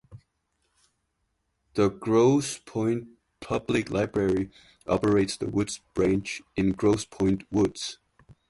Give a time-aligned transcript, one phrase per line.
[1.75, 3.07] The Grosse Pointe
[3.39, 4.49] Public Library
[4.87, 7.99] operates the Woods Branch in Grosse Pointe Woods.